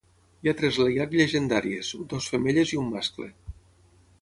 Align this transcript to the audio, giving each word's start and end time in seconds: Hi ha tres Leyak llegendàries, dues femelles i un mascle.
Hi 0.45 0.49
ha 0.51 0.53
tres 0.61 0.77
Leyak 0.83 1.13
llegendàries, 1.19 1.91
dues 2.15 2.31
femelles 2.37 2.73
i 2.77 2.81
un 2.85 2.89
mascle. 2.95 3.29